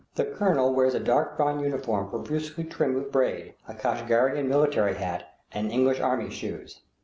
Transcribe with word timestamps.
The 0.15 0.25
colonel 0.25 0.73
wears 0.73 0.95
a 0.95 0.99
dark 0.99 1.37
brown 1.37 1.59
uniform 1.59 2.09
profusely 2.09 2.63
trimmed 2.63 2.95
with 2.95 3.11
braid, 3.11 3.53
a 3.67 3.75
Kashgarian 3.75 4.47
military 4.47 4.95
hat, 4.95 5.25
and 5.51 5.71
English 5.71 5.99
army 5.99 6.31
shoes. 6.31 6.81